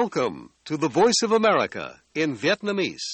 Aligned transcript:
Welcome 0.00 0.48
to 0.64 0.76
the 0.78 0.88
Voice 0.88 1.20
of 1.22 1.32
America 1.32 2.00
in 2.14 2.34
Vietnamese. 2.36 3.06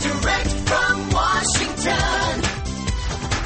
Direct 0.00 0.50
from 0.70 0.94
Washington, 1.10 2.40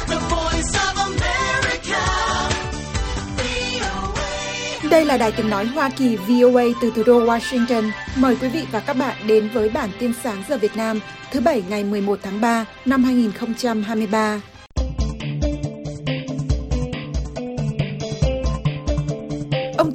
the 0.06 0.18
voice 0.34 0.72
of 0.86 0.94
America, 1.10 2.02
VOA. 3.36 4.90
Đây 4.90 5.04
là 5.04 5.16
đài 5.18 5.32
tiếng 5.32 5.50
nói 5.50 5.66
Hoa 5.66 5.90
Kỳ 5.96 6.16
VOA 6.16 6.64
từ 6.82 6.90
thủ 6.90 7.02
đô 7.06 7.20
Washington. 7.26 7.90
Mời 8.16 8.36
quý 8.40 8.48
vị 8.48 8.66
và 8.72 8.80
các 8.80 8.96
bạn 8.96 9.16
đến 9.26 9.48
với 9.52 9.68
bản 9.68 9.90
tin 9.98 10.12
sáng 10.22 10.42
giờ 10.48 10.58
Việt 10.58 10.76
Nam 10.76 11.00
thứ 11.30 11.40
Bảy 11.40 11.62
ngày 11.68 11.84
11 11.84 12.18
tháng 12.22 12.40
3 12.40 12.64
năm 12.84 13.04
2023. 13.04 14.40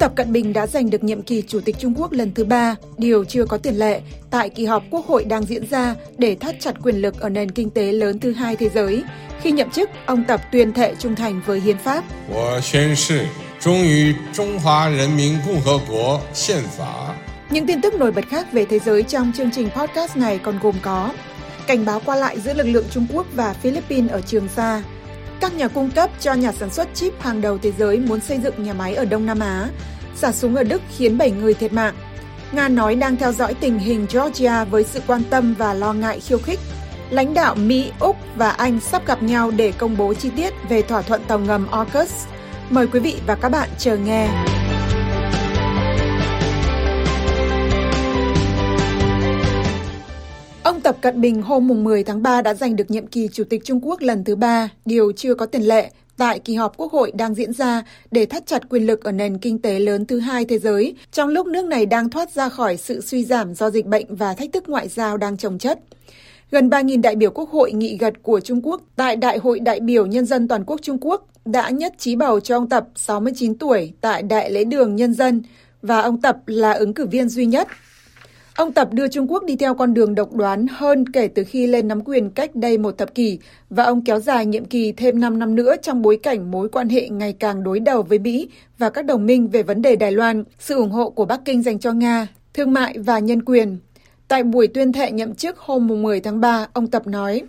Tập 0.02 0.12
Cận 0.14 0.32
Bình 0.32 0.52
đã 0.52 0.66
giành 0.66 0.90
được 0.90 1.04
nhiệm 1.04 1.22
kỳ 1.22 1.42
Chủ 1.42 1.60
tịch 1.60 1.76
Trung 1.78 1.94
Quốc 1.96 2.12
lần 2.12 2.34
thứ 2.34 2.44
ba, 2.44 2.76
điều 2.98 3.24
chưa 3.24 3.44
có 3.44 3.58
tiền 3.58 3.74
lệ, 3.74 4.00
tại 4.30 4.50
kỳ 4.50 4.64
họp 4.64 4.82
Quốc 4.90 5.06
hội 5.06 5.24
đang 5.24 5.42
diễn 5.42 5.66
ra 5.66 5.94
để 6.18 6.34
thắt 6.34 6.54
chặt 6.60 6.72
quyền 6.82 6.96
lực 6.96 7.20
ở 7.20 7.28
nền 7.28 7.50
kinh 7.50 7.70
tế 7.70 7.92
lớn 7.92 8.18
thứ 8.18 8.32
hai 8.32 8.56
thế 8.56 8.68
giới. 8.68 9.02
Khi 9.40 9.50
nhậm 9.52 9.70
chức, 9.70 9.90
ông 10.06 10.24
Tập 10.24 10.40
tuyên 10.52 10.72
thệ 10.72 10.94
trung 10.98 11.16
thành 11.16 11.42
với 11.46 11.60
hiến 11.60 11.78
pháp. 11.78 12.04
Những 17.50 17.66
tin 17.66 17.80
tức 17.80 17.94
nổi 17.94 18.12
bật 18.12 18.24
khác 18.28 18.52
về 18.52 18.64
thế 18.64 18.78
giới 18.78 19.02
trong 19.02 19.32
chương 19.36 19.50
trình 19.50 19.68
podcast 19.70 20.16
này 20.16 20.38
còn 20.38 20.58
gồm 20.62 20.74
có 20.82 21.12
cảnh 21.66 21.84
báo 21.84 22.00
qua 22.04 22.16
lại 22.16 22.40
giữa 22.40 22.54
lực 22.54 22.66
lượng 22.66 22.86
Trung 22.90 23.06
Quốc 23.12 23.26
và 23.34 23.52
Philippines 23.52 24.10
ở 24.10 24.20
Trường 24.20 24.48
Sa, 24.48 24.82
các 25.42 25.54
nhà 25.54 25.68
cung 25.68 25.90
cấp 25.90 26.10
cho 26.20 26.34
nhà 26.34 26.52
sản 26.52 26.70
xuất 26.70 26.88
chip 26.94 27.20
hàng 27.20 27.40
đầu 27.40 27.58
thế 27.58 27.72
giới 27.78 27.98
muốn 27.98 28.20
xây 28.20 28.38
dựng 28.38 28.62
nhà 28.62 28.72
máy 28.72 28.94
ở 28.94 29.04
Đông 29.04 29.26
Nam 29.26 29.40
Á, 29.40 29.68
xả 30.16 30.32
súng 30.32 30.56
ở 30.56 30.64
Đức 30.64 30.82
khiến 30.96 31.18
7 31.18 31.30
người 31.30 31.54
thiệt 31.54 31.72
mạng. 31.72 31.94
Nga 32.52 32.68
nói 32.68 32.94
đang 32.94 33.16
theo 33.16 33.32
dõi 33.32 33.54
tình 33.54 33.78
hình 33.78 34.06
Georgia 34.12 34.64
với 34.64 34.84
sự 34.84 35.00
quan 35.06 35.22
tâm 35.30 35.54
và 35.58 35.74
lo 35.74 35.92
ngại 35.92 36.20
khiêu 36.20 36.38
khích. 36.38 36.58
Lãnh 37.10 37.34
đạo 37.34 37.54
Mỹ, 37.54 37.92
Úc 38.00 38.16
và 38.36 38.50
Anh 38.50 38.80
sắp 38.80 39.06
gặp 39.06 39.22
nhau 39.22 39.50
để 39.50 39.72
công 39.78 39.96
bố 39.96 40.14
chi 40.14 40.30
tiết 40.36 40.54
về 40.68 40.82
thỏa 40.82 41.02
thuận 41.02 41.22
tàu 41.28 41.38
ngầm 41.38 41.66
AUKUS. 41.70 42.12
Mời 42.70 42.86
quý 42.86 43.00
vị 43.00 43.16
và 43.26 43.34
các 43.34 43.48
bạn 43.48 43.68
chờ 43.78 43.96
nghe. 43.96 44.28
Tập 50.92 50.98
Cận 51.00 51.20
Bình 51.20 51.42
hôm 51.42 51.84
10 51.84 52.04
tháng 52.04 52.22
3 52.22 52.42
đã 52.42 52.54
giành 52.54 52.76
được 52.76 52.90
nhiệm 52.90 53.06
kỳ 53.06 53.28
Chủ 53.32 53.44
tịch 53.44 53.64
Trung 53.64 53.80
Quốc 53.82 54.00
lần 54.00 54.24
thứ 54.24 54.36
ba, 54.36 54.68
điều 54.84 55.12
chưa 55.12 55.34
có 55.34 55.46
tiền 55.46 55.62
lệ 55.62 55.90
tại 56.16 56.38
kỳ 56.38 56.54
họp 56.54 56.76
Quốc 56.76 56.92
hội 56.92 57.12
đang 57.14 57.34
diễn 57.34 57.52
ra 57.52 57.82
để 58.10 58.26
thắt 58.26 58.46
chặt 58.46 58.68
quyền 58.68 58.86
lực 58.86 59.04
ở 59.04 59.12
nền 59.12 59.38
kinh 59.38 59.58
tế 59.58 59.78
lớn 59.78 60.06
thứ 60.06 60.18
hai 60.18 60.44
thế 60.44 60.58
giới, 60.58 60.96
trong 61.12 61.28
lúc 61.28 61.46
nước 61.46 61.64
này 61.64 61.86
đang 61.86 62.10
thoát 62.10 62.30
ra 62.30 62.48
khỏi 62.48 62.76
sự 62.76 63.00
suy 63.00 63.24
giảm 63.24 63.54
do 63.54 63.70
dịch 63.70 63.86
bệnh 63.86 64.14
và 64.14 64.34
thách 64.34 64.52
thức 64.52 64.68
ngoại 64.68 64.88
giao 64.88 65.16
đang 65.16 65.36
chồng 65.36 65.58
chất. 65.58 65.78
Gần 66.50 66.68
3.000 66.68 67.00
đại 67.00 67.16
biểu 67.16 67.30
Quốc 67.30 67.50
hội 67.50 67.72
nghị 67.72 67.96
gật 67.96 68.14
của 68.22 68.40
Trung 68.40 68.60
Quốc 68.62 68.80
tại 68.96 69.16
Đại 69.16 69.38
hội 69.38 69.60
đại 69.60 69.80
biểu 69.80 70.06
Nhân 70.06 70.26
dân 70.26 70.48
Toàn 70.48 70.64
quốc 70.64 70.80
Trung 70.82 70.98
Quốc 71.00 71.26
đã 71.44 71.70
nhất 71.70 71.94
trí 71.98 72.16
bầu 72.16 72.40
cho 72.40 72.56
ông 72.56 72.68
Tập 72.68 72.88
69 72.96 73.58
tuổi 73.58 73.92
tại 74.00 74.22
Đại 74.22 74.50
lễ 74.50 74.64
đường 74.64 74.96
Nhân 74.96 75.14
dân 75.14 75.42
và 75.82 76.00
ông 76.00 76.20
Tập 76.20 76.36
là 76.46 76.72
ứng 76.72 76.94
cử 76.94 77.06
viên 77.06 77.28
duy 77.28 77.46
nhất. 77.46 77.68
Ông 78.56 78.72
Tập 78.72 78.88
đưa 78.92 79.08
Trung 79.08 79.32
Quốc 79.32 79.44
đi 79.44 79.56
theo 79.56 79.74
con 79.74 79.94
đường 79.94 80.14
độc 80.14 80.32
đoán 80.32 80.66
hơn 80.70 81.08
kể 81.12 81.28
từ 81.28 81.44
khi 81.44 81.66
lên 81.66 81.88
nắm 81.88 82.04
quyền 82.04 82.30
cách 82.30 82.54
đây 82.54 82.78
một 82.78 82.98
thập 82.98 83.14
kỷ 83.14 83.38
và 83.70 83.84
ông 83.84 84.04
kéo 84.04 84.20
dài 84.20 84.46
nhiệm 84.46 84.64
kỳ 84.64 84.92
thêm 84.92 85.20
5 85.20 85.38
năm 85.38 85.54
nữa 85.54 85.74
trong 85.82 86.02
bối 86.02 86.18
cảnh 86.22 86.50
mối 86.50 86.68
quan 86.68 86.88
hệ 86.88 87.08
ngày 87.08 87.32
càng 87.32 87.62
đối 87.62 87.80
đầu 87.80 88.02
với 88.02 88.18
Mỹ 88.18 88.48
và 88.78 88.90
các 88.90 89.04
đồng 89.04 89.26
minh 89.26 89.48
về 89.48 89.62
vấn 89.62 89.82
đề 89.82 89.96
Đài 89.96 90.12
Loan, 90.12 90.44
sự 90.58 90.74
ủng 90.74 90.90
hộ 90.90 91.10
của 91.10 91.24
Bắc 91.24 91.40
Kinh 91.44 91.62
dành 91.62 91.78
cho 91.78 91.92
Nga, 91.92 92.26
thương 92.54 92.72
mại 92.72 92.98
và 92.98 93.18
nhân 93.18 93.42
quyền. 93.44 93.78
Tại 94.28 94.42
buổi 94.42 94.68
tuyên 94.68 94.92
thệ 94.92 95.10
nhậm 95.10 95.34
chức 95.34 95.58
hôm 95.58 96.02
10 96.02 96.20
tháng 96.20 96.40
3, 96.40 96.66
ông 96.72 96.86
Tập 96.86 97.06
nói: 97.06 97.42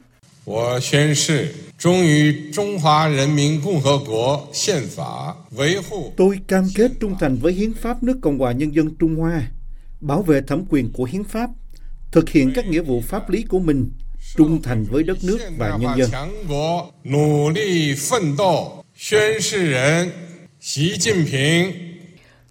Tôi 6.17 6.39
cam 6.47 6.63
kết 6.75 6.91
trung 6.99 7.15
thành 7.19 7.37
với 7.41 7.53
Hiến 7.53 7.73
pháp 7.73 8.03
nước 8.03 8.19
Cộng 8.21 8.39
hòa 8.39 8.51
Nhân 8.51 8.75
dân 8.75 8.89
Trung 8.99 9.15
Hoa, 9.15 9.41
bảo 10.03 10.21
vệ 10.21 10.41
thẩm 10.41 10.65
quyền 10.69 10.91
của 10.93 11.03
hiến 11.03 11.23
pháp, 11.23 11.49
thực 12.11 12.29
hiện 12.29 12.51
các 12.55 12.67
nghĩa 12.67 12.81
vụ 12.81 13.01
pháp 13.01 13.29
lý 13.29 13.43
của 13.43 13.59
mình, 13.59 13.91
trung 14.35 14.61
thành 14.61 14.85
với 14.91 15.03
đất 15.03 15.17
nước 15.23 15.39
và 15.57 15.77
nhân 15.79 15.91
dân. 15.97 16.09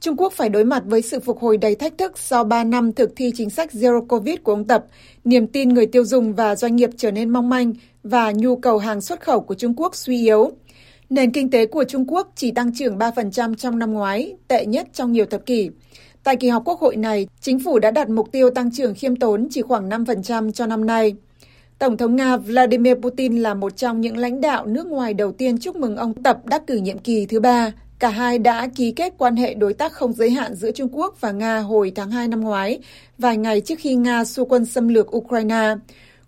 Trung 0.01 0.17
Quốc 0.17 0.33
phải 0.33 0.49
đối 0.49 0.65
mặt 0.65 0.83
với 0.87 1.03
sự 1.03 1.21
phục 1.21 1.39
hồi 1.39 1.57
đầy 1.57 1.75
thách 1.75 1.99
thức 1.99 2.19
sau 2.19 2.45
3 2.45 2.65
năm 2.65 2.93
thực 2.93 3.13
thi 3.17 3.33
chính 3.35 3.51
sách 3.51 3.71
Zero 3.73 4.07
Covid 4.07 4.37
của 4.43 4.53
ông 4.53 4.65
Tập. 4.65 4.85
Niềm 5.25 5.47
tin 5.47 5.69
người 5.69 5.87
tiêu 5.87 6.05
dùng 6.05 6.35
và 6.35 6.57
doanh 6.57 6.77
nghiệp 6.77 6.91
trở 6.97 7.11
nên 7.11 7.29
mong 7.29 7.49
manh 7.49 7.73
và 8.03 8.33
nhu 8.33 8.57
cầu 8.57 8.79
hàng 8.79 9.01
xuất 9.01 9.21
khẩu 9.21 9.41
của 9.41 9.55
Trung 9.55 9.75
Quốc 9.77 9.97
suy 9.97 10.21
yếu. 10.21 10.53
Nền 11.11 11.33
kinh 11.33 11.51
tế 11.51 11.67
của 11.67 11.85
Trung 11.85 12.05
Quốc 12.09 12.33
chỉ 12.37 12.51
tăng 12.51 12.75
trưởng 12.75 12.99
3% 12.99 13.55
trong 13.55 13.79
năm 13.79 13.93
ngoái, 13.93 14.37
tệ 14.49 14.67
nhất 14.67 14.89
trong 14.93 15.13
nhiều 15.13 15.27
thập 15.27 15.47
kỷ. 15.47 15.71
Tại 16.25 16.37
kỳ 16.37 16.49
họp 16.49 16.65
Quốc 16.65 16.81
hội 16.81 16.97
này, 16.97 17.27
chính 17.41 17.59
phủ 17.59 17.79
đã 17.79 17.91
đặt 17.91 18.09
mục 18.09 18.33
tiêu 18.33 18.51
tăng 18.51 18.71
trưởng 18.71 18.95
khiêm 18.95 19.17
tốn 19.17 19.49
chỉ 19.51 19.63
khoảng 19.63 19.89
5% 19.89 20.53
cho 20.53 20.67
năm 20.67 20.87
nay. 20.87 21.15
Tổng 21.79 21.97
thống 21.97 22.17
Nga 22.17 22.37
Vladimir 22.37 22.95
Putin 22.95 23.37
là 23.37 23.55
một 23.55 23.77
trong 23.77 24.01
những 24.01 24.17
lãnh 24.17 24.41
đạo 24.41 24.67
nước 24.67 24.87
ngoài 24.87 25.15
đầu 25.15 25.33
tiên 25.33 25.59
chúc 25.59 25.77
mừng 25.77 25.97
ông 25.97 26.15
Tập 26.15 26.39
đắc 26.45 26.67
cử 26.67 26.77
nhiệm 26.77 26.99
kỳ 26.99 27.27
thứ 27.27 27.41
ba. 27.41 27.73
Cả 27.99 28.09
hai 28.09 28.39
đã 28.39 28.69
ký 28.77 28.93
kết 28.93 29.15
quan 29.19 29.37
hệ 29.37 29.55
đối 29.55 29.75
tác 29.75 29.93
không 29.93 30.13
giới 30.13 30.31
hạn 30.31 30.55
giữa 30.55 30.71
Trung 30.71 30.89
Quốc 30.93 31.21
và 31.21 31.33
Nga 31.33 31.59
hồi 31.59 31.93
tháng 31.95 32.11
2 32.11 32.29
năm 32.29 32.41
ngoái, 32.41 32.79
vài 33.19 33.37
ngày 33.37 33.61
trước 33.61 33.75
khi 33.79 33.95
Nga 33.95 34.25
xua 34.25 34.45
quân 34.45 34.65
xâm 34.65 34.89
lược 34.89 35.17
Ukraine. 35.17 35.75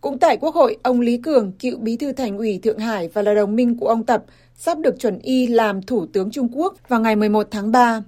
Cũng 0.00 0.18
tại 0.18 0.36
Quốc 0.36 0.54
hội, 0.54 0.76
ông 0.82 1.00
Lý 1.00 1.16
Cường, 1.16 1.52
cựu 1.52 1.78
bí 1.78 1.96
thư 1.96 2.12
thành 2.12 2.38
ủy 2.38 2.58
Thượng 2.62 2.78
Hải 2.78 3.08
và 3.08 3.22
là 3.22 3.34
đồng 3.34 3.56
minh 3.56 3.78
của 3.78 3.88
ông 3.88 4.04
Tập, 4.04 4.24
sắp 4.56 4.78
được 4.78 5.00
chuẩn 5.00 5.18
y 5.18 5.46
làm 5.46 5.82
Thủ 5.82 6.06
tướng 6.12 6.30
Trung 6.30 6.48
Quốc 6.52 6.74
vào 6.88 7.00
ngày 7.00 7.16
11 7.16 7.46
tháng 7.50 7.72
3. 7.72 8.02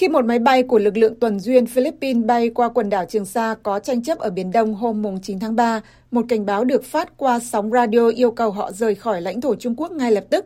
Khi 0.00 0.08
một 0.08 0.24
máy 0.24 0.38
bay 0.38 0.62
của 0.62 0.78
lực 0.78 0.96
lượng 0.96 1.14
tuần 1.14 1.40
duyên 1.40 1.66
Philippines 1.66 2.24
bay 2.24 2.50
qua 2.50 2.68
quần 2.68 2.90
đảo 2.90 3.04
Trường 3.08 3.24
Sa 3.24 3.54
có 3.62 3.78
tranh 3.78 4.02
chấp 4.02 4.18
ở 4.18 4.30
Biển 4.30 4.52
Đông 4.52 4.74
hôm 4.74 5.02
mùng 5.02 5.20
9 5.22 5.38
tháng 5.38 5.56
3, 5.56 5.80
một 6.10 6.24
cảnh 6.28 6.46
báo 6.46 6.64
được 6.64 6.84
phát 6.84 7.16
qua 7.16 7.40
sóng 7.40 7.70
radio 7.70 8.08
yêu 8.08 8.30
cầu 8.30 8.50
họ 8.50 8.72
rời 8.72 8.94
khỏi 8.94 9.20
lãnh 9.20 9.40
thổ 9.40 9.54
Trung 9.54 9.74
Quốc 9.76 9.92
ngay 9.92 10.12
lập 10.12 10.24
tức. 10.30 10.44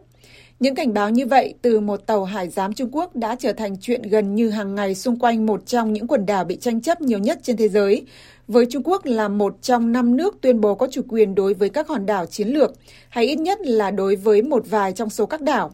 Những 0.61 0.75
cảnh 0.75 0.95
báo 0.95 1.11
như 1.11 1.27
vậy 1.27 1.55
từ 1.63 1.81
một 1.81 2.07
tàu 2.07 2.25
hải 2.25 2.49
giám 2.49 2.73
Trung 2.73 2.89
Quốc 2.93 3.17
đã 3.17 3.37
trở 3.39 3.53
thành 3.53 3.77
chuyện 3.81 4.03
gần 4.03 4.35
như 4.35 4.51
hàng 4.51 4.75
ngày 4.75 4.95
xung 4.95 5.19
quanh 5.19 5.47
một 5.47 5.67
trong 5.67 5.93
những 5.93 6.07
quần 6.07 6.27
đảo 6.27 6.45
bị 6.45 6.57
tranh 6.57 6.81
chấp 6.81 7.01
nhiều 7.01 7.19
nhất 7.19 7.39
trên 7.43 7.57
thế 7.57 7.69
giới, 7.69 8.07
với 8.49 8.67
Trung 8.71 8.83
Quốc 8.83 9.07
là 9.07 9.29
một 9.29 9.57
trong 9.63 9.93
năm 9.93 10.17
nước 10.17 10.37
tuyên 10.41 10.61
bố 10.61 10.75
có 10.75 10.89
chủ 10.91 11.03
quyền 11.09 11.35
đối 11.35 11.55
với 11.55 11.69
các 11.69 11.89
hòn 11.89 12.07
đảo 12.07 12.27
chiến 12.27 12.49
lược, 12.49 12.73
hay 13.09 13.27
ít 13.27 13.37
nhất 13.37 13.61
là 13.61 13.91
đối 13.91 14.17
với 14.17 14.43
một 14.43 14.65
vài 14.71 14.93
trong 14.93 15.11
số 15.11 15.27
các 15.27 15.41
đảo. 15.41 15.73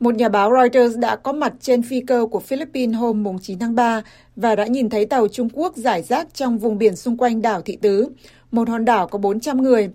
Một 0.00 0.14
nhà 0.14 0.28
báo 0.28 0.52
Reuters 0.52 0.98
đã 0.98 1.16
có 1.16 1.32
mặt 1.32 1.52
trên 1.60 1.82
phi 1.82 2.00
cơ 2.00 2.26
của 2.30 2.40
Philippines 2.40 2.96
hôm 2.96 3.24
9 3.42 3.58
tháng 3.58 3.74
3 3.74 4.02
và 4.36 4.56
đã 4.56 4.66
nhìn 4.66 4.90
thấy 4.90 5.06
tàu 5.06 5.28
Trung 5.28 5.48
Quốc 5.52 5.76
giải 5.76 6.02
rác 6.02 6.34
trong 6.34 6.58
vùng 6.58 6.78
biển 6.78 6.96
xung 6.96 7.16
quanh 7.16 7.42
đảo 7.42 7.62
Thị 7.62 7.76
Tứ, 7.76 8.08
một 8.50 8.68
hòn 8.68 8.84
đảo 8.84 9.08
có 9.08 9.18
400 9.18 9.62
người. 9.62 9.88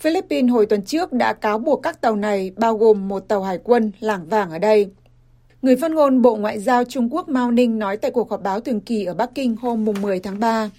Philippines 0.00 0.52
hồi 0.52 0.66
tuần 0.66 0.82
trước 0.82 1.12
đã 1.12 1.32
cáo 1.32 1.58
buộc 1.58 1.82
các 1.82 2.00
tàu 2.00 2.16
này, 2.16 2.52
bao 2.56 2.76
gồm 2.76 3.08
một 3.08 3.20
tàu 3.28 3.42
hải 3.42 3.58
quân, 3.64 3.92
lảng 4.00 4.26
vàng 4.28 4.50
ở 4.50 4.58
đây. 4.58 4.90
Người 5.62 5.76
phát 5.76 5.90
ngôn 5.90 6.22
Bộ 6.22 6.36
Ngoại 6.36 6.60
giao 6.60 6.84
Trung 6.84 7.14
Quốc 7.14 7.28
Mao 7.28 7.50
Ninh 7.50 7.78
nói 7.78 7.96
tại 7.96 8.10
cuộc 8.10 8.30
họp 8.30 8.42
báo 8.42 8.60
thường 8.60 8.80
kỳ 8.80 9.04
ở 9.04 9.14
Bắc 9.14 9.34
Kinh 9.34 9.56
hôm 9.56 9.86
10 10.02 10.20
tháng 10.20 10.40
3. 10.40 10.70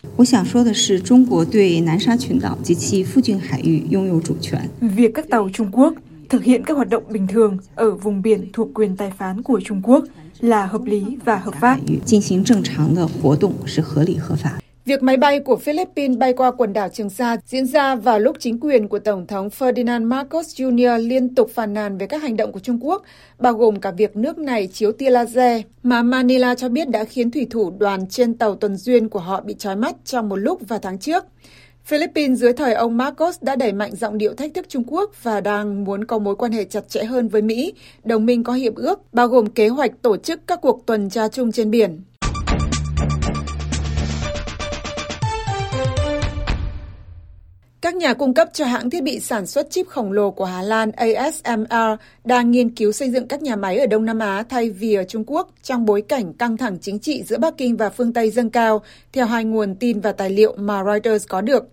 Việc 4.81 5.11
các 5.13 5.29
tàu 5.29 5.49
Trung 5.53 5.69
Quốc 5.71 5.93
thực 6.29 6.43
hiện 6.43 6.63
các 6.63 6.73
hoạt 6.73 6.89
động 6.89 7.03
bình 7.09 7.27
thường 7.27 7.57
ở 7.75 7.91
vùng 7.91 8.21
biển 8.21 8.49
thuộc 8.53 8.67
quyền 8.73 8.97
tài 8.97 9.11
phán 9.17 9.43
của 9.43 9.61
Trung 9.65 9.81
Quốc 9.83 10.03
là 10.39 10.65
hợp 10.65 10.81
lý 10.85 11.03
và 11.25 11.35
hợp 11.35 11.53
pháp. 11.61 11.77
Việc 14.85 15.03
máy 15.03 15.17
bay 15.17 15.39
của 15.39 15.55
Philippines 15.55 16.17
bay 16.17 16.33
qua 16.33 16.51
quần 16.51 16.73
đảo 16.73 16.89
Trường 16.89 17.09
Sa 17.09 17.37
diễn 17.45 17.65
ra 17.65 17.95
vào 17.95 18.19
lúc 18.19 18.35
chính 18.39 18.59
quyền 18.59 18.87
của 18.87 18.99
Tổng 18.99 19.27
thống 19.27 19.49
Ferdinand 19.59 20.07
Marcos 20.07 20.61
Jr. 20.61 20.97
liên 21.07 21.35
tục 21.35 21.51
phàn 21.53 21.73
nàn 21.73 21.97
về 21.97 22.07
các 22.07 22.21
hành 22.21 22.37
động 22.37 22.51
của 22.51 22.59
Trung 22.59 22.79
Quốc, 22.81 23.03
bao 23.39 23.53
gồm 23.53 23.79
cả 23.79 23.91
việc 23.91 24.15
nước 24.15 24.37
này 24.37 24.67
chiếu 24.67 24.91
tia 24.91 25.09
laser, 25.09 25.61
mà 25.83 26.03
Manila 26.03 26.55
cho 26.55 26.69
biết 26.69 26.89
đã 26.89 27.03
khiến 27.03 27.31
thủy 27.31 27.47
thủ 27.49 27.73
đoàn 27.79 28.07
trên 28.07 28.33
tàu 28.33 28.55
tuần 28.55 28.75
duyên 28.77 29.09
của 29.09 29.19
họ 29.19 29.41
bị 29.41 29.53
trói 29.53 29.75
mắt 29.75 29.95
trong 30.05 30.29
một 30.29 30.35
lúc 30.35 30.67
vào 30.67 30.79
tháng 30.79 30.99
trước. 30.99 31.25
Philippines 31.87 32.39
dưới 32.39 32.53
thời 32.53 32.73
ông 32.73 32.97
Marcos 32.97 33.37
đã 33.41 33.55
đẩy 33.55 33.73
mạnh 33.73 33.95
giọng 33.95 34.17
điệu 34.17 34.33
thách 34.33 34.53
thức 34.53 34.65
Trung 34.69 34.83
Quốc 34.87 35.23
và 35.23 35.41
đang 35.41 35.83
muốn 35.83 36.05
có 36.05 36.19
mối 36.19 36.35
quan 36.35 36.51
hệ 36.51 36.63
chặt 36.63 36.89
chẽ 36.89 37.03
hơn 37.03 37.27
với 37.27 37.41
Mỹ, 37.41 37.73
đồng 38.03 38.25
minh 38.25 38.43
có 38.43 38.53
hiệp 38.53 38.75
ước, 38.75 39.13
bao 39.13 39.27
gồm 39.27 39.47
kế 39.47 39.67
hoạch 39.67 39.91
tổ 40.01 40.17
chức 40.17 40.39
các 40.47 40.59
cuộc 40.61 40.85
tuần 40.85 41.09
tra 41.09 41.27
chung 41.27 41.51
trên 41.51 41.71
biển. 41.71 42.01
Các 47.87 47.95
nhà 47.95 48.13
cung 48.13 48.33
cấp 48.33 48.49
cho 48.53 48.65
hãng 48.65 48.89
thiết 48.89 49.03
bị 49.03 49.19
sản 49.19 49.45
xuất 49.45 49.69
chip 49.69 49.87
khổng 49.87 50.11
lồ 50.11 50.31
của 50.31 50.45
Hà 50.45 50.61
Lan 50.61 50.91
ASML 50.91 51.93
đang 52.25 52.51
nghiên 52.51 52.69
cứu 52.69 52.91
xây 52.91 53.09
dựng 53.09 53.27
các 53.27 53.41
nhà 53.41 53.55
máy 53.55 53.77
ở 53.77 53.87
Đông 53.87 54.05
Nam 54.05 54.19
Á 54.19 54.43
thay 54.49 54.69
vì 54.69 54.93
ở 54.93 55.03
Trung 55.03 55.23
Quốc 55.27 55.49
trong 55.63 55.85
bối 55.85 56.01
cảnh 56.01 56.33
căng 56.33 56.57
thẳng 56.57 56.77
chính 56.81 56.99
trị 56.99 57.23
giữa 57.23 57.37
Bắc 57.37 57.57
Kinh 57.57 57.77
và 57.77 57.89
phương 57.89 58.13
Tây 58.13 58.29
dâng 58.29 58.49
cao, 58.49 58.81
theo 59.13 59.25
hai 59.25 59.43
nguồn 59.43 59.75
tin 59.75 59.99
và 59.99 60.11
tài 60.11 60.29
liệu 60.29 60.55
mà 60.57 60.83
Reuters 60.83 61.27
có 61.27 61.41
được. 61.41 61.63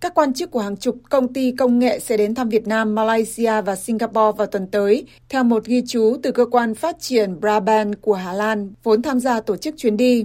Các 0.00 0.14
quan 0.14 0.34
chức 0.34 0.50
của 0.50 0.60
hàng 0.60 0.76
chục 0.76 0.96
công 1.10 1.32
ty 1.32 1.50
công 1.50 1.78
nghệ 1.78 1.98
sẽ 1.98 2.16
đến 2.16 2.34
thăm 2.34 2.48
Việt 2.48 2.66
Nam, 2.66 2.94
Malaysia 2.94 3.60
và 3.60 3.76
Singapore 3.76 4.36
vào 4.36 4.46
tuần 4.46 4.66
tới, 4.66 5.06
theo 5.28 5.44
một 5.44 5.64
ghi 5.64 5.82
chú 5.86 6.16
từ 6.22 6.32
cơ 6.32 6.44
quan 6.44 6.74
phát 6.74 7.00
triển 7.00 7.40
Brabant 7.40 8.00
của 8.00 8.14
Hà 8.14 8.32
Lan, 8.32 8.72
vốn 8.82 9.02
tham 9.02 9.20
gia 9.20 9.40
tổ 9.40 9.56
chức 9.56 9.74
chuyến 9.76 9.96
đi. 9.96 10.24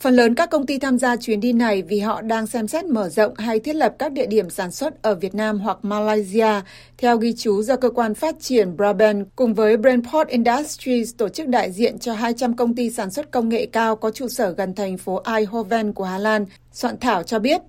Phần 0.00 0.14
lớn 0.14 0.34
các 0.34 0.50
công 0.50 0.66
ty 0.66 0.78
tham 0.78 0.98
gia 0.98 1.16
chuyến 1.16 1.40
đi 1.40 1.52
này 1.52 1.82
vì 1.82 2.00
họ 2.00 2.22
đang 2.22 2.46
xem 2.46 2.68
xét 2.68 2.84
mở 2.84 3.08
rộng 3.08 3.34
hay 3.36 3.60
thiết 3.60 3.76
lập 3.76 3.94
các 3.98 4.12
địa 4.12 4.26
điểm 4.26 4.50
sản 4.50 4.70
xuất 4.70 5.02
ở 5.02 5.14
Việt 5.14 5.34
Nam 5.34 5.60
hoặc 5.60 5.78
Malaysia, 5.82 6.60
theo 6.98 7.16
ghi 7.16 7.34
chú 7.38 7.62
do 7.62 7.76
cơ 7.76 7.90
quan 7.90 8.14
phát 8.14 8.34
triển 8.40 8.76
Brabant 8.76 9.26
cùng 9.36 9.54
với 9.54 9.76
Brainport 9.76 10.28
Industries 10.28 11.14
tổ 11.16 11.28
chức 11.28 11.48
đại 11.48 11.72
diện 11.72 11.98
cho 11.98 12.12
200 12.12 12.56
công 12.56 12.74
ty 12.74 12.90
sản 12.90 13.10
xuất 13.10 13.30
công 13.30 13.48
nghệ 13.48 13.66
cao 13.66 13.96
có 13.96 14.10
trụ 14.10 14.28
sở 14.28 14.50
gần 14.50 14.74
thành 14.74 14.98
phố 14.98 15.22
Eindhoven 15.24 15.92
của 15.92 16.04
Hà 16.04 16.18
Lan, 16.18 16.46
soạn 16.72 16.98
thảo 17.00 17.22
cho 17.22 17.38
biết. 17.38 17.60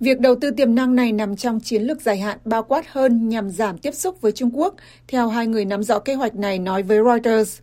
Việc 0.00 0.20
đầu 0.20 0.34
tư 0.34 0.50
tiềm 0.50 0.74
năng 0.74 0.94
này 0.94 1.12
nằm 1.12 1.36
trong 1.36 1.60
chiến 1.60 1.82
lược 1.82 2.02
dài 2.02 2.18
hạn 2.18 2.38
bao 2.44 2.62
quát 2.62 2.92
hơn 2.92 3.28
nhằm 3.28 3.50
giảm 3.50 3.78
tiếp 3.78 3.94
xúc 3.94 4.20
với 4.20 4.32
Trung 4.32 4.50
Quốc, 4.58 4.74
theo 5.08 5.28
hai 5.28 5.46
người 5.46 5.64
nắm 5.64 5.82
rõ 5.82 5.98
kế 5.98 6.14
hoạch 6.14 6.34
này 6.34 6.58
nói 6.58 6.82
với 6.82 6.98
Reuters. 7.04 7.58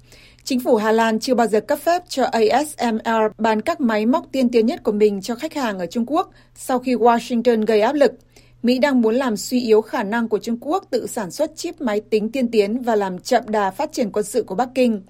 Chính 0.47 0.59
phủ 0.59 0.75
Hà 0.75 0.91
Lan 0.91 1.19
chưa 1.19 1.33
bao 1.33 1.47
giờ 1.47 1.61
cấp 1.61 1.79
phép 1.79 2.03
cho 2.09 2.23
ASML 2.23 3.25
bán 3.37 3.61
các 3.61 3.81
máy 3.81 4.05
móc 4.05 4.25
tiên 4.31 4.49
tiến 4.49 4.65
nhất 4.65 4.83
của 4.83 4.91
mình 4.91 5.21
cho 5.21 5.35
khách 5.35 5.53
hàng 5.53 5.79
ở 5.79 5.85
Trung 5.85 6.05
Quốc 6.07 6.31
sau 6.55 6.79
khi 6.79 6.95
Washington 6.95 7.65
gây 7.65 7.81
áp 7.81 7.93
lực. 7.93 8.11
Mỹ 8.63 8.79
đang 8.79 9.01
muốn 9.01 9.15
làm 9.15 9.37
suy 9.37 9.61
yếu 9.61 9.81
khả 9.81 10.03
năng 10.03 10.29
của 10.29 10.39
Trung 10.39 10.57
Quốc 10.61 10.83
tự 10.89 11.07
sản 11.07 11.31
xuất 11.31 11.55
chip 11.55 11.81
máy 11.81 12.01
tính 12.01 12.31
tiên 12.31 12.51
tiến 12.51 12.81
và 12.81 12.95
làm 12.95 13.19
chậm 13.19 13.43
đà 13.47 13.71
phát 13.71 13.91
triển 13.91 14.11
quân 14.11 14.25
sự 14.25 14.43
của 14.43 14.55
Bắc 14.55 14.69
Kinh. 14.75 15.01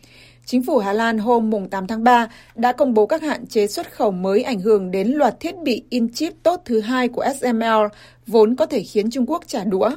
Chính 0.46 0.64
phủ 0.64 0.78
Hà 0.78 0.94
Lan 0.94 1.18
hôm 1.18 1.52
8 1.72 1.88
tháng 1.88 2.04
3 2.04 2.28
đã 2.56 2.72
công 2.72 2.94
bố 2.94 3.06
các 3.06 3.22
hạn 3.22 3.48
chế 3.48 3.68
xuất 3.68 3.92
khẩu 3.94 4.12
mới 4.12 4.44
ảnh 4.44 4.60
hưởng 4.60 4.92
đến 4.92 5.08
loạt 5.08 5.40
thiết 5.40 5.58
bị 5.64 5.84
in 5.90 6.14
chip 6.14 6.34
tốt 6.44 6.62
thứ 6.66 6.80
hai 6.80 7.08
của 7.08 7.26
SML, 7.40 7.86
vốn 8.28 8.56
có 8.56 8.66
thể 8.66 8.84
khiến 8.84 9.10
Trung 9.10 9.26
Quốc 9.28 9.44
trả 9.48 9.64
đũa. 9.64 9.90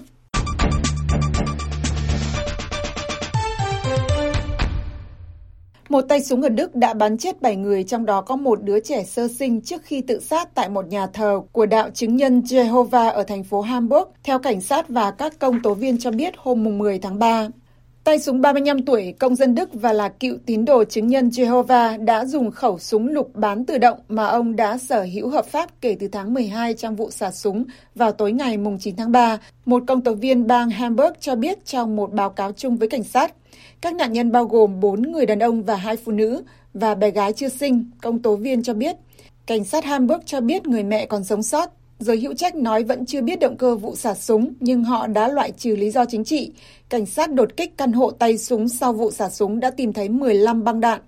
Một 5.91 6.01
tay 6.01 6.23
súng 6.23 6.43
ở 6.43 6.49
Đức 6.49 6.75
đã 6.75 6.95
bắn 6.95 7.19
chết 7.19 7.43
7 7.43 7.57
người, 7.57 7.85
trong 7.85 8.07
đó 8.07 8.21
có 8.21 8.37
một 8.37 8.63
đứa 8.63 8.81
trẻ 8.81 9.05
sơ 9.05 9.29
sinh 9.29 9.61
trước 9.61 9.83
khi 9.85 10.01
tự 10.01 10.21
sát 10.21 10.55
tại 10.55 10.69
một 10.69 10.87
nhà 10.89 11.07
thờ 11.07 11.41
của 11.53 11.67
đạo 11.67 11.91
chứng 11.91 12.17
nhân 12.17 12.41
Jehovah 12.41 13.13
ở 13.13 13.23
thành 13.23 13.45
phố 13.45 13.61
Hamburg, 13.61 14.09
theo 14.23 14.39
cảnh 14.39 14.61
sát 14.61 14.89
và 14.89 15.11
các 15.11 15.39
công 15.39 15.63
tố 15.63 15.75
viên 15.75 15.99
cho 15.99 16.11
biết 16.11 16.35
hôm 16.39 16.79
10 16.79 16.99
tháng 16.99 17.19
3. 17.19 17.49
Tay 18.05 18.19
súng 18.19 18.41
35 18.41 18.85
tuổi, 18.85 19.15
công 19.19 19.35
dân 19.35 19.55
Đức 19.55 19.69
và 19.73 19.93
là 19.93 20.09
cựu 20.09 20.37
tín 20.47 20.65
đồ 20.65 20.85
chứng 20.85 21.07
nhân 21.07 21.29
Jehovah 21.29 22.05
đã 22.05 22.25
dùng 22.25 22.51
khẩu 22.51 22.79
súng 22.79 23.09
lục 23.09 23.31
bán 23.35 23.65
tự 23.65 23.79
động 23.79 23.99
mà 24.09 24.27
ông 24.27 24.57
đã 24.57 24.79
sở 24.79 25.03
hữu 25.03 25.29
hợp 25.29 25.47
pháp 25.47 25.81
kể 25.81 25.97
từ 26.01 26.09
tháng 26.09 26.35
12 26.35 26.75
trong 26.75 26.97
vụ 26.97 27.11
xả 27.11 27.31
súng 27.31 27.65
vào 27.95 28.13
tối 28.13 28.33
ngày 28.33 28.59
9 28.81 28.97
tháng 28.97 29.13
3, 29.13 29.39
một 29.67 29.83
công 29.87 30.01
tố 30.01 30.15
viên 30.15 30.47
bang 30.47 30.71
Hamburg 30.71 31.13
cho 31.21 31.35
biết 31.35 31.65
trong 31.65 31.97
một 31.97 32.13
báo 32.13 32.31
cáo 32.31 32.53
chung 32.53 32.77
với 32.77 32.89
cảnh 32.89 33.05
sát. 33.05 33.35
Các 33.81 33.95
nạn 33.95 34.13
nhân 34.13 34.33
bao 34.33 34.45
gồm 34.45 34.81
4 34.81 35.03
người 35.03 35.27
đàn 35.27 35.39
ông 35.39 35.63
và 35.63 35.77
hai 35.77 35.97
phụ 35.97 36.13
nữ 36.13 36.43
và 36.75 36.95
bé 36.95 37.11
gái 37.11 37.33
chưa 37.33 37.49
sinh, 37.49 37.91
công 38.03 38.23
tố 38.23 38.37
viên 38.37 38.63
cho 38.63 38.75
biết. 38.75 38.97
Cảnh 39.47 39.65
sát 39.65 39.85
Hamburg 39.85 40.21
cho 40.27 40.41
biết 40.41 40.67
người 40.67 40.83
mẹ 40.83 41.07
còn 41.07 41.25
sống 41.25 41.43
sót. 41.43 41.80
Giới 42.01 42.21
hữu 42.21 42.35
trách 42.35 42.55
nói 42.55 42.85
vẫn 42.85 43.07
chưa 43.07 43.21
biết 43.21 43.41
động 43.41 43.57
cơ 43.57 43.77
vụ 43.77 43.97
xả 43.97 44.15
súng, 44.15 44.53
nhưng 44.61 44.85
họ 44.85 45.07
đã 45.07 45.29
loại 45.29 45.53
trừ 45.53 45.77
lý 45.77 45.91
do 45.91 46.05
chính 46.05 46.25
trị. 46.25 46.53
Cảnh 46.89 47.07
sát 47.07 47.33
đột 47.33 47.57
kích 47.57 47.77
căn 47.77 47.93
hộ 47.93 48.11
tay 48.11 48.39
súng 48.39 48.69
sau 48.69 48.93
vụ 48.93 49.11
xả 49.11 49.29
súng 49.29 49.61
đã 49.61 49.71
tìm 49.71 49.93
thấy 49.93 50.09
15 50.09 50.65
băng 50.65 50.81
đạn. 50.81 51.01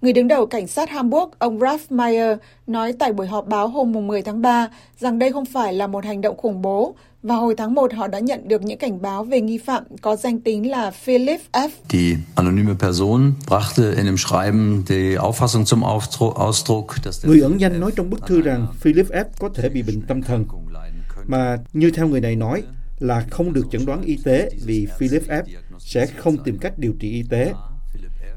Người 0.00 0.12
đứng 0.12 0.28
đầu 0.28 0.46
cảnh 0.46 0.66
sát 0.66 0.90
Hamburg, 0.90 1.30
ông 1.38 1.60
Ralph 1.60 1.92
Meyer, 1.92 2.38
nói 2.66 2.92
tại 2.98 3.12
buổi 3.12 3.26
họp 3.26 3.46
báo 3.46 3.68
hôm 3.68 4.06
10 4.06 4.22
tháng 4.22 4.42
3 4.42 4.68
rằng 4.98 5.18
đây 5.18 5.32
không 5.32 5.44
phải 5.44 5.72
là 5.72 5.86
một 5.86 6.04
hành 6.04 6.20
động 6.20 6.36
khủng 6.36 6.62
bố 6.62 6.94
và 7.22 7.36
hồi 7.36 7.54
tháng 7.58 7.74
1 7.74 7.92
họ 7.94 8.06
đã 8.06 8.18
nhận 8.18 8.48
được 8.48 8.62
những 8.62 8.78
cảnh 8.78 9.02
báo 9.02 9.24
về 9.24 9.40
nghi 9.40 9.58
phạm 9.58 9.82
có 10.00 10.16
danh 10.16 10.40
tính 10.40 10.70
là 10.70 10.90
Philip 10.90 11.40
F. 11.52 11.68
Die 11.88 12.16
anonyme 12.34 12.74
Person 12.78 13.32
brachte 13.48 13.82
in 13.96 14.04
dem 14.04 14.16
Schreiben 14.16 14.82
die 14.88 15.16
Auffassung 15.16 15.64
zum 15.64 15.84
Ausdruck, 16.36 16.86
dass 17.04 17.26
Người 17.26 17.40
ẩn 17.40 17.60
danh 17.60 17.80
nói 17.80 17.90
trong 17.96 18.10
bức 18.10 18.26
thư 18.26 18.42
rằng 18.42 18.66
Philip 18.80 19.06
F 19.06 19.24
có 19.38 19.48
thể 19.54 19.68
bị 19.68 19.82
bệnh 19.82 20.02
tâm 20.02 20.22
thần, 20.22 20.44
mà 21.26 21.58
như 21.72 21.90
theo 21.90 22.08
người 22.08 22.20
này 22.20 22.36
nói 22.36 22.62
là 22.98 23.24
không 23.30 23.52
được 23.52 23.66
chẩn 23.70 23.86
đoán 23.86 24.02
y 24.02 24.18
tế 24.24 24.50
vì 24.64 24.86
Philip 24.98 25.22
F 25.28 25.42
sẽ 25.78 26.06
không 26.06 26.36
tìm 26.44 26.58
cách 26.58 26.78
điều 26.78 26.92
trị 27.00 27.10
y 27.10 27.22
tế. 27.30 27.52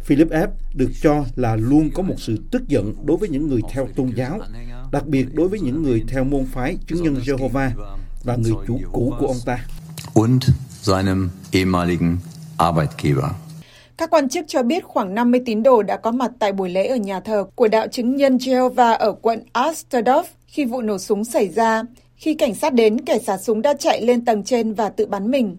Philip 0.09 0.27
F 0.27 0.47
được 0.73 0.91
cho 1.01 1.25
là 1.35 1.55
luôn 1.55 1.89
có 1.93 2.03
một 2.03 2.15
sự 2.17 2.37
tức 2.51 2.67
giận 2.67 2.93
đối 3.05 3.17
với 3.17 3.29
những 3.29 3.47
người 3.47 3.61
theo 3.69 3.87
tôn 3.95 4.11
giáo, 4.15 4.39
đặc 4.91 5.07
biệt 5.07 5.25
đối 5.33 5.47
với 5.47 5.59
những 5.59 5.83
người 5.83 6.03
theo 6.07 6.23
môn 6.23 6.45
phái 6.45 6.77
chứng 6.87 7.03
nhân 7.03 7.15
Jehovah 7.15 7.69
và 8.23 8.35
người 8.35 8.53
chủ 8.67 8.79
cũ 8.91 9.13
của 9.19 9.27
ông 9.27 9.37
ta. 9.45 9.65
und 10.13 10.43
seinem 10.81 11.29
ehemaligen 11.51 12.17
Arbeitgeber. 12.57 13.31
Các 13.97 14.09
quan 14.09 14.29
chức 14.29 14.45
cho 14.47 14.63
biết 14.63 14.83
khoảng 14.83 15.15
50 15.15 15.41
tín 15.45 15.63
đồ 15.63 15.83
đã 15.83 15.97
có 15.97 16.11
mặt 16.11 16.31
tại 16.39 16.51
buổi 16.51 16.69
lễ 16.69 16.87
ở 16.87 16.95
nhà 16.95 17.19
thờ 17.19 17.45
của 17.55 17.67
đạo 17.67 17.87
chứng 17.91 18.15
nhân 18.15 18.37
Jehovah 18.37 18.97
ở 18.97 19.11
quận 19.21 19.43
Amsterdam 19.51 20.25
khi 20.47 20.65
vụ 20.65 20.81
nổ 20.81 20.97
súng 20.97 21.25
xảy 21.25 21.47
ra. 21.47 21.83
Khi 22.15 22.33
cảnh 22.33 22.55
sát 22.55 22.73
đến, 22.73 23.05
kẻ 23.05 23.19
xả 23.19 23.37
súng 23.37 23.61
đã 23.61 23.73
chạy 23.79 24.01
lên 24.01 24.25
tầng 24.25 24.43
trên 24.43 24.73
và 24.73 24.89
tự 24.89 25.05
bắn 25.05 25.31
mình. 25.31 25.57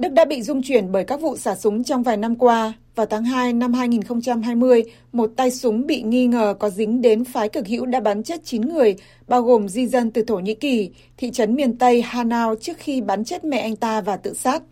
Đức 0.00 0.12
đã 0.12 0.24
bị 0.24 0.42
rung 0.42 0.62
chuyển 0.62 0.92
bởi 0.92 1.04
các 1.04 1.20
vụ 1.20 1.36
xả 1.36 1.54
súng 1.54 1.84
trong 1.84 2.02
vài 2.02 2.16
năm 2.16 2.36
qua. 2.36 2.72
Vào 2.94 3.06
tháng 3.06 3.24
2 3.24 3.52
năm 3.52 3.72
2020, 3.72 4.84
một 5.12 5.30
tay 5.36 5.50
súng 5.50 5.86
bị 5.86 6.02
nghi 6.02 6.26
ngờ 6.26 6.54
có 6.58 6.70
dính 6.70 7.02
đến 7.02 7.24
phái 7.24 7.48
cực 7.48 7.66
hữu 7.66 7.86
đã 7.86 8.00
bắn 8.00 8.22
chết 8.22 8.44
9 8.44 8.62
người, 8.62 8.96
bao 9.28 9.42
gồm 9.42 9.68
di 9.68 9.86
dân 9.86 10.10
từ 10.10 10.22
Thổ 10.22 10.38
Nhĩ 10.38 10.54
Kỳ, 10.54 10.90
thị 11.16 11.30
trấn 11.30 11.54
miền 11.54 11.78
Tây 11.78 12.02
Hanau 12.02 12.54
trước 12.60 12.76
khi 12.78 13.00
bắn 13.00 13.24
chết 13.24 13.44
mẹ 13.44 13.58
anh 13.58 13.76
ta 13.76 14.00
và 14.00 14.16
tự 14.16 14.34
sát. 14.34 14.62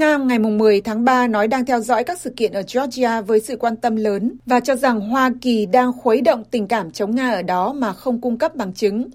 Nga 0.00 0.16
ngày 0.16 0.38
10 0.38 0.80
tháng 0.80 1.04
3 1.04 1.26
nói 1.26 1.48
đang 1.48 1.64
theo 1.64 1.80
dõi 1.80 2.04
các 2.04 2.18
sự 2.18 2.30
kiện 2.36 2.52
ở 2.52 2.62
Georgia 2.74 3.20
với 3.20 3.40
sự 3.40 3.56
quan 3.56 3.76
tâm 3.76 3.96
lớn 3.96 4.36
và 4.46 4.60
cho 4.60 4.76
rằng 4.76 5.00
Hoa 5.00 5.30
Kỳ 5.40 5.66
đang 5.66 5.92
khuấy 5.92 6.20
động 6.20 6.44
tình 6.50 6.66
cảm 6.66 6.90
chống 6.90 7.14
Nga 7.14 7.30
ở 7.30 7.42
đó 7.42 7.72
mà 7.72 7.92
không 7.92 8.20
cung 8.20 8.38
cấp 8.38 8.56
bằng 8.56 8.72
chứng. 8.72 9.10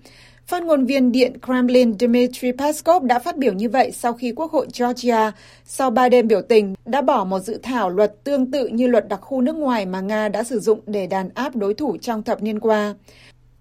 Phát 0.48 0.64
ngôn 0.64 0.86
viên 0.86 1.12
Điện 1.12 1.34
Kremlin 1.46 2.00
Dmitry 2.00 2.52
Peskov 2.52 3.04
đã 3.04 3.20
phát 3.20 3.38
biểu 3.38 3.54
như 3.54 3.70
vậy 3.70 3.92
sau 3.92 4.14
khi 4.14 4.32
Quốc 4.32 4.52
hội 4.52 4.68
Georgia, 4.80 5.32
sau 5.66 5.90
ba 5.90 6.10
đêm 6.10 6.28
biểu 6.28 6.42
tình, 6.42 6.76
đã 6.86 7.02
bỏ 7.02 7.24
một 7.24 7.40
dự 7.40 7.60
thảo 7.64 7.90
luật 7.90 8.24
tương 8.24 8.52
tự 8.52 8.68
như 8.68 8.88
luật 8.88 9.08
đặc 9.08 9.20
khu 9.22 9.42
nước 9.42 9.56
ngoài 9.56 9.86
mà 9.86 10.02
Nga 10.02 10.30
đã 10.30 10.44
sử 10.44 10.60
dụng 10.60 10.80
để 10.86 11.08
đàn 11.08 11.30
áp 11.34 11.56
đối 11.56 11.74
thủ 11.74 11.98
trong 12.02 12.24
thập 12.24 12.44
niên 12.44 12.60
qua. 12.60 12.94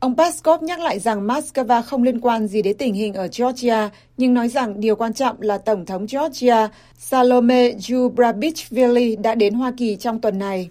Ông 0.05 0.17
Peskov 0.17 0.63
nhắc 0.63 0.81
lại 0.81 0.99
rằng 0.99 1.27
Moscow 1.27 1.83
không 1.83 2.03
liên 2.03 2.21
quan 2.21 2.47
gì 2.47 2.63
đến 2.63 2.77
tình 2.79 2.95
hình 2.95 3.15
ở 3.15 3.29
Georgia, 3.39 3.91
nhưng 4.17 4.35
nói 4.35 4.49
rằng 4.49 4.81
điều 4.81 4.97
quan 4.97 5.13
trọng 5.13 5.41
là 5.41 5.59
Tổng 5.59 5.87
thống 5.87 6.07
Georgia 6.13 6.69
Salome 6.95 7.71
Zhubrabichvili 7.71 9.23
đã 9.23 9.35
đến 9.35 9.55
Hoa 9.55 9.73
Kỳ 9.77 9.97
trong 9.97 10.21
tuần 10.21 10.39
này. 10.39 10.71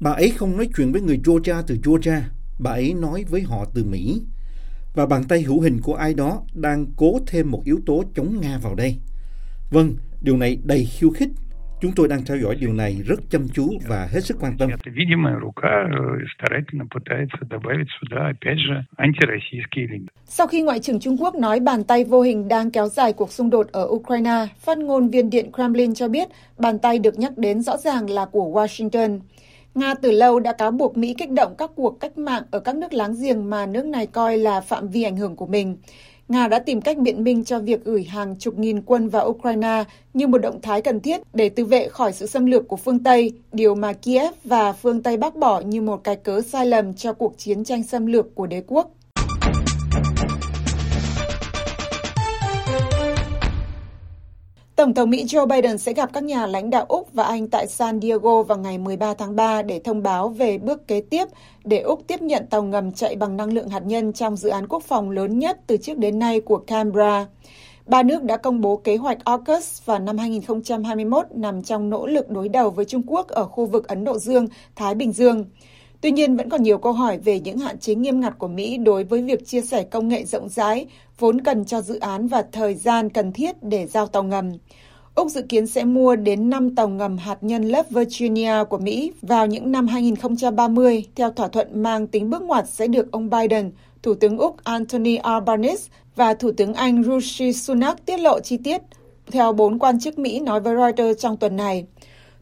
Bà 0.00 0.10
ấy 0.10 0.30
không 0.30 0.56
nói 0.56 0.68
chuyện 0.76 0.92
với 0.92 1.00
người 1.00 1.20
Georgia 1.26 1.62
từ 1.66 1.76
Georgia, 1.86 2.20
bà 2.58 2.70
ấy 2.70 2.94
nói 2.94 3.24
với 3.30 3.42
họ 3.42 3.64
từ 3.74 3.84
Mỹ. 3.84 4.22
Và 4.94 5.06
bàn 5.06 5.22
tay 5.28 5.42
hữu 5.42 5.60
hình 5.60 5.78
của 5.82 5.94
ai 5.94 6.14
đó 6.14 6.42
đang 6.54 6.86
cố 6.96 7.18
thêm 7.26 7.50
một 7.50 7.62
yếu 7.64 7.80
tố 7.86 8.04
chống 8.14 8.40
Nga 8.40 8.58
vào 8.62 8.74
đây. 8.74 8.96
Vâng, 9.70 9.94
điều 10.22 10.36
này 10.36 10.58
đầy 10.64 10.84
khiêu 10.84 11.10
khích 11.10 11.28
Chúng 11.82 11.92
tôi 11.96 12.08
đang 12.08 12.24
theo 12.24 12.36
dõi 12.36 12.56
điều 12.60 12.72
này 12.72 12.96
rất 13.06 13.20
chăm 13.30 13.48
chú 13.54 13.68
và 13.88 14.08
hết 14.12 14.20
sức 14.20 14.36
quan 14.40 14.52
tâm. 14.58 14.70
Sau 20.24 20.46
khi 20.46 20.62
Ngoại 20.62 20.80
trưởng 20.80 21.00
Trung 21.00 21.16
Quốc 21.20 21.34
nói 21.34 21.60
bàn 21.60 21.84
tay 21.84 22.04
vô 22.04 22.22
hình 22.22 22.48
đang 22.48 22.70
kéo 22.70 22.88
dài 22.88 23.12
cuộc 23.12 23.32
xung 23.32 23.50
đột 23.50 23.66
ở 23.72 23.86
Ukraine, 23.90 24.46
phát 24.58 24.78
ngôn 24.78 25.08
viên 25.08 25.30
Điện 25.30 25.52
Kremlin 25.52 25.94
cho 25.94 26.08
biết 26.08 26.28
bàn 26.58 26.78
tay 26.78 26.98
được 26.98 27.18
nhắc 27.18 27.38
đến 27.38 27.62
rõ 27.62 27.76
ràng 27.76 28.10
là 28.10 28.24
của 28.24 28.60
Washington. 28.60 29.20
Nga 29.74 29.94
từ 29.94 30.10
lâu 30.10 30.40
đã 30.40 30.52
cáo 30.52 30.70
buộc 30.70 30.96
Mỹ 30.96 31.14
kích 31.18 31.30
động 31.30 31.54
các 31.58 31.70
cuộc 31.74 32.00
cách 32.00 32.18
mạng 32.18 32.42
ở 32.50 32.60
các 32.60 32.76
nước 32.76 32.92
láng 32.92 33.14
giềng 33.22 33.50
mà 33.50 33.66
nước 33.66 33.86
này 33.86 34.06
coi 34.06 34.38
là 34.38 34.60
phạm 34.60 34.88
vi 34.88 35.02
ảnh 35.02 35.16
hưởng 35.16 35.36
của 35.36 35.46
mình. 35.46 35.76
Nga 36.28 36.48
đã 36.48 36.58
tìm 36.58 36.80
cách 36.80 36.98
biện 36.98 37.24
minh 37.24 37.44
cho 37.44 37.58
việc 37.58 37.84
gửi 37.84 38.04
hàng 38.04 38.36
chục 38.38 38.58
nghìn 38.58 38.82
quân 38.82 39.08
vào 39.08 39.28
Ukraine 39.28 39.84
như 40.14 40.26
một 40.26 40.38
động 40.38 40.60
thái 40.62 40.82
cần 40.82 41.00
thiết 41.00 41.20
để 41.34 41.48
tự 41.48 41.64
vệ 41.64 41.88
khỏi 41.88 42.12
sự 42.12 42.26
xâm 42.26 42.46
lược 42.46 42.68
của 42.68 42.76
phương 42.76 42.98
Tây, 42.98 43.32
điều 43.52 43.74
mà 43.74 43.92
Kiev 43.92 44.34
và 44.44 44.72
phương 44.72 45.02
Tây 45.02 45.16
bác 45.16 45.36
bỏ 45.36 45.60
như 45.60 45.80
một 45.80 46.04
cái 46.04 46.16
cớ 46.16 46.40
sai 46.40 46.66
lầm 46.66 46.94
cho 46.94 47.12
cuộc 47.12 47.38
chiến 47.38 47.64
tranh 47.64 47.82
xâm 47.82 48.06
lược 48.06 48.34
của 48.34 48.46
đế 48.46 48.62
quốc. 48.66 48.90
Tổng 54.82 54.94
thống 54.94 55.10
Mỹ 55.10 55.24
Joe 55.24 55.46
Biden 55.46 55.78
sẽ 55.78 55.92
gặp 55.92 56.10
các 56.12 56.24
nhà 56.24 56.46
lãnh 56.46 56.70
đạo 56.70 56.84
Úc 56.88 57.12
và 57.12 57.24
Anh 57.24 57.48
tại 57.48 57.66
San 57.66 58.00
Diego 58.00 58.42
vào 58.42 58.58
ngày 58.58 58.78
13 58.78 59.14
tháng 59.14 59.36
3 59.36 59.62
để 59.62 59.80
thông 59.84 60.02
báo 60.02 60.28
về 60.28 60.58
bước 60.58 60.88
kế 60.88 61.00
tiếp 61.00 61.24
để 61.64 61.80
Úc 61.80 62.06
tiếp 62.06 62.22
nhận 62.22 62.46
tàu 62.46 62.62
ngầm 62.62 62.92
chạy 62.92 63.16
bằng 63.16 63.36
năng 63.36 63.52
lượng 63.52 63.68
hạt 63.68 63.82
nhân 63.86 64.12
trong 64.12 64.36
dự 64.36 64.48
án 64.48 64.68
quốc 64.68 64.82
phòng 64.82 65.10
lớn 65.10 65.38
nhất 65.38 65.60
từ 65.66 65.76
trước 65.76 65.98
đến 65.98 66.18
nay 66.18 66.40
của 66.40 66.58
Canberra. 66.58 67.26
Ba 67.86 68.02
nước 68.02 68.22
đã 68.22 68.36
công 68.36 68.60
bố 68.60 68.76
kế 68.76 68.96
hoạch 68.96 69.24
AUKUS 69.24 69.84
vào 69.84 69.98
năm 69.98 70.18
2021 70.18 71.26
nằm 71.34 71.62
trong 71.62 71.90
nỗ 71.90 72.06
lực 72.06 72.30
đối 72.30 72.48
đầu 72.48 72.70
với 72.70 72.84
Trung 72.84 73.02
Quốc 73.06 73.28
ở 73.28 73.44
khu 73.44 73.66
vực 73.66 73.88
Ấn 73.88 74.04
Độ 74.04 74.18
Dương, 74.18 74.46
Thái 74.76 74.94
Bình 74.94 75.12
Dương. 75.12 75.44
Tuy 76.02 76.10
nhiên, 76.10 76.36
vẫn 76.36 76.48
còn 76.48 76.62
nhiều 76.62 76.78
câu 76.78 76.92
hỏi 76.92 77.18
về 77.18 77.40
những 77.40 77.58
hạn 77.58 77.78
chế 77.78 77.94
nghiêm 77.94 78.20
ngặt 78.20 78.38
của 78.38 78.48
Mỹ 78.48 78.76
đối 78.76 79.04
với 79.04 79.22
việc 79.22 79.46
chia 79.46 79.60
sẻ 79.60 79.82
công 79.82 80.08
nghệ 80.08 80.24
rộng 80.24 80.48
rãi, 80.48 80.86
vốn 81.18 81.40
cần 81.40 81.64
cho 81.64 81.80
dự 81.80 81.98
án 81.98 82.28
và 82.28 82.44
thời 82.52 82.74
gian 82.74 83.10
cần 83.10 83.32
thiết 83.32 83.62
để 83.62 83.86
giao 83.86 84.06
tàu 84.06 84.22
ngầm. 84.22 84.52
Úc 85.14 85.28
dự 85.28 85.42
kiến 85.42 85.66
sẽ 85.66 85.84
mua 85.84 86.16
đến 86.16 86.50
5 86.50 86.74
tàu 86.74 86.88
ngầm 86.88 87.18
hạt 87.18 87.38
nhân 87.40 87.62
lớp 87.62 87.90
Virginia 87.90 88.64
của 88.70 88.78
Mỹ 88.78 89.12
vào 89.22 89.46
những 89.46 89.72
năm 89.72 89.86
2030, 89.86 91.04
theo 91.14 91.30
thỏa 91.30 91.48
thuận 91.48 91.82
mang 91.82 92.06
tính 92.06 92.30
bước 92.30 92.42
ngoặt 92.42 92.68
sẽ 92.68 92.86
được 92.86 93.12
ông 93.12 93.30
Biden, 93.30 93.70
Thủ 94.02 94.14
tướng 94.14 94.38
Úc 94.38 94.64
Anthony 94.64 95.16
Albanese 95.16 95.90
và 96.16 96.34
Thủ 96.34 96.50
tướng 96.56 96.74
Anh 96.74 97.02
Rishi 97.04 97.52
Sunak 97.52 98.06
tiết 98.06 98.20
lộ 98.20 98.40
chi 98.40 98.56
tiết, 98.64 98.82
theo 99.30 99.52
bốn 99.52 99.78
quan 99.78 100.00
chức 100.00 100.18
Mỹ 100.18 100.40
nói 100.40 100.60
với 100.60 100.76
Reuters 100.76 101.22
trong 101.22 101.36
tuần 101.36 101.56
này. 101.56 101.86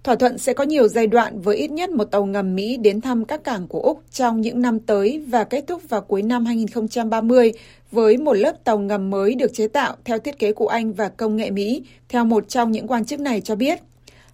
Thỏa 0.04 0.14
thuận 0.14 0.38
sẽ 0.38 0.52
có 0.52 0.64
nhiều 0.64 0.88
giai 0.88 1.07
đoạn 1.07 1.40
với 1.40 1.57
ít 1.57 1.71
nhất 1.71 1.90
một 1.90 2.04
tàu 2.04 2.25
ngầm 2.25 2.54
Mỹ 2.54 2.76
đến 2.76 3.00
thăm 3.00 3.25
các 3.25 3.45
cảng 3.45 3.69
của 3.69 3.80
Úc 3.80 4.02
trong 4.12 4.40
những 4.40 4.62
năm 4.62 4.80
tới 4.80 5.25
và 5.28 5.45
kết 5.45 5.64
thúc 5.66 5.83
vào 5.88 6.00
cuối 6.00 6.23
năm 6.23 6.47
2030 6.47 7.52
với 7.90 8.16
một 8.16 8.33
lớp 8.33 8.64
tàu 8.64 8.78
ngầm 8.78 9.11
mới 9.11 9.35
được 9.35 9.54
chế 9.54 9.69
tạo 9.69 9.97
theo 10.04 10.19
thiết 10.19 10.38
kế 10.38 10.52
của 10.52 10.69
Anh 10.69 10.92
và 10.92 11.09
công 11.09 11.37
nghệ 11.37 11.50
Mỹ, 11.50 11.83
theo 12.09 12.25
một 12.25 12.49
trong 12.49 12.71
những 12.71 12.87
quan 12.87 13.04
chức 13.04 13.21
này 13.21 13.40
cho 13.40 13.57
biết. 13.57 13.80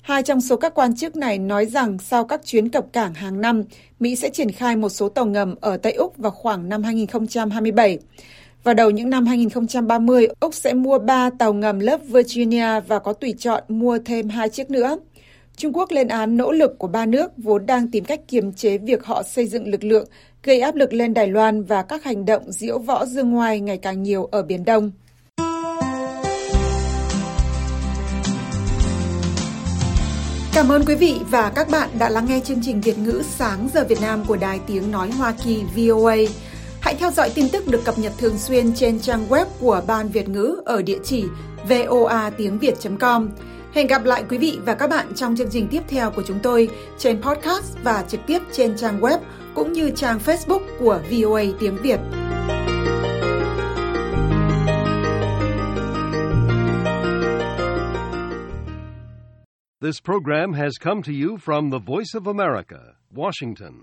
Hai 0.02 0.22
trong 0.22 0.40
số 0.40 0.56
các 0.56 0.74
quan 0.74 0.96
chức 0.96 1.16
này 1.16 1.38
nói 1.38 1.66
rằng 1.66 1.98
sau 1.98 2.24
các 2.24 2.40
chuyến 2.44 2.68
cập 2.68 2.92
cảng 2.92 3.14
hàng 3.14 3.40
năm, 3.40 3.62
Mỹ 4.00 4.16
sẽ 4.16 4.30
triển 4.30 4.52
khai 4.52 4.76
một 4.76 4.88
số 4.88 5.08
tàu 5.08 5.26
ngầm 5.26 5.54
ở 5.60 5.76
Tây 5.76 5.92
Úc 5.92 6.16
vào 6.16 6.32
khoảng 6.32 6.68
năm 6.68 6.82
2027. 6.82 7.98
Vào 8.64 8.74
đầu 8.74 8.90
những 8.90 9.10
năm 9.10 9.26
2030, 9.26 10.28
Úc 10.40 10.54
sẽ 10.54 10.74
mua 10.74 10.98
3 10.98 11.30
tàu 11.38 11.52
ngầm 11.52 11.78
lớp 11.78 12.00
Virginia 12.08 12.80
và 12.80 12.98
có 12.98 13.12
tùy 13.12 13.34
chọn 13.38 13.62
mua 13.68 13.98
thêm 14.04 14.28
hai 14.28 14.48
chiếc 14.48 14.70
nữa. 14.70 14.98
Trung 15.56 15.72
Quốc 15.72 15.92
lên 15.92 16.08
án 16.08 16.36
nỗ 16.36 16.52
lực 16.52 16.78
của 16.78 16.88
ba 16.88 17.06
nước 17.06 17.32
vốn 17.36 17.66
đang 17.66 17.90
tìm 17.90 18.04
cách 18.04 18.20
kiềm 18.28 18.52
chế 18.52 18.78
việc 18.78 19.04
họ 19.04 19.22
xây 19.22 19.46
dựng 19.46 19.68
lực 19.68 19.84
lượng, 19.84 20.08
gây 20.42 20.60
áp 20.60 20.74
lực 20.74 20.92
lên 20.92 21.14
Đài 21.14 21.28
Loan 21.28 21.62
và 21.62 21.82
các 21.82 22.04
hành 22.04 22.24
động 22.24 22.52
diễu 22.52 22.78
võ 22.78 23.06
dương 23.06 23.30
ngoài 23.30 23.60
ngày 23.60 23.78
càng 23.78 24.02
nhiều 24.02 24.24
ở 24.24 24.42
Biển 24.42 24.64
Đông. 24.64 24.90
Cảm 30.54 30.72
ơn 30.72 30.82
quý 30.86 30.94
vị 30.94 31.20
và 31.30 31.52
các 31.54 31.68
bạn 31.70 31.88
đã 31.98 32.10
lắng 32.10 32.26
nghe 32.28 32.40
chương 32.44 32.62
trình 32.62 32.80
Việt 32.80 32.98
ngữ 32.98 33.22
sáng 33.28 33.68
giờ 33.74 33.84
Việt 33.88 34.00
Nam 34.00 34.24
của 34.28 34.36
Đài 34.36 34.60
Tiếng 34.66 34.90
Nói 34.90 35.10
Hoa 35.10 35.34
Kỳ 35.44 35.62
VOA. 35.76 36.16
Hãy 36.80 36.94
theo 36.94 37.10
dõi 37.10 37.30
tin 37.34 37.48
tức 37.52 37.68
được 37.68 37.84
cập 37.84 37.98
nhật 37.98 38.12
thường 38.18 38.38
xuyên 38.38 38.74
trên 38.74 39.00
trang 39.00 39.26
web 39.28 39.46
của 39.60 39.82
Ban 39.86 40.08
Việt 40.08 40.28
ngữ 40.28 40.62
ở 40.64 40.82
địa 40.82 40.98
chỉ 41.04 41.24
voa 41.68 42.30
tiếng 42.30 42.58
việt.com. 42.58 43.28
Hẹn 43.76 43.86
gặp 43.86 44.04
lại 44.04 44.24
quý 44.28 44.38
vị 44.38 44.58
và 44.66 44.74
các 44.74 44.90
bạn 44.90 45.06
trong 45.14 45.36
chương 45.36 45.50
trình 45.50 45.68
tiếp 45.70 45.82
theo 45.88 46.10
của 46.10 46.22
chúng 46.22 46.38
tôi 46.42 46.68
trên 46.98 47.22
podcast 47.22 47.76
và 47.82 48.04
trực 48.08 48.20
tiếp 48.26 48.38
trên 48.52 48.76
trang 48.76 49.00
web 49.00 49.18
cũng 49.54 49.72
như 49.72 49.90
trang 49.90 50.18
Facebook 50.18 50.60
của 50.78 51.00
VOA 51.10 51.42
tiếng 51.60 51.76
Việt. 51.82 52.00
This 59.82 60.00
program 60.04 60.52
has 60.52 60.72
come 60.84 61.02
to 61.02 61.12
you 61.22 61.36
from 61.44 61.70
the 61.70 61.78
Voice 61.86 62.14
of 62.14 62.38
America, 62.38 62.78
Washington. 63.14 63.72